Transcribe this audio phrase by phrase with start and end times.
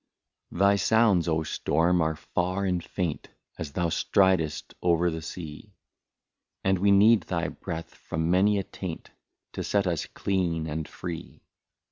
[0.49, 3.27] Thy sounds, oh storm, are far and faint.
[3.59, 5.75] As thou stridest over the sea,
[6.63, 9.11] And we need thy breath from many a taint
[9.53, 11.43] To set us clean and free.